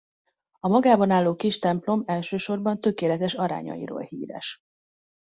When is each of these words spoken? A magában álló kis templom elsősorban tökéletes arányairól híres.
A 0.59 0.67
magában 0.67 1.11
álló 1.11 1.35
kis 1.35 1.59
templom 1.59 2.03
elsősorban 2.05 2.81
tökéletes 2.81 3.33
arányairól 3.33 4.01
híres. 4.01 4.59